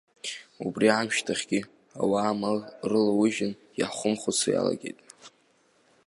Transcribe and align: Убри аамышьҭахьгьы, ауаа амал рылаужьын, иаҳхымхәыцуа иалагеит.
Убри 0.65 0.87
аамышьҭахьгьы, 0.89 1.59
ауаа 2.01 2.29
амал 2.31 2.57
рылаужьын, 2.89 3.53
иаҳхымхәыцуа 3.79 4.51
иалагеит. 4.53 4.97